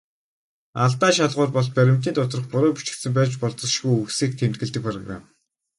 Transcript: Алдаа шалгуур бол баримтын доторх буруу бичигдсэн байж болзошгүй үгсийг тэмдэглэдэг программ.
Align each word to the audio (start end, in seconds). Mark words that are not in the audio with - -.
Алдаа 0.83 1.11
шалгуур 1.17 1.49
бол 1.55 1.67
баримтын 1.75 2.13
доторх 2.17 2.45
буруу 2.53 2.71
бичигдсэн 2.75 3.11
байж 3.17 3.31
болзошгүй 3.43 3.93
үгсийг 3.97 4.31
тэмдэглэдэг 4.35 4.81
программ. 4.87 5.21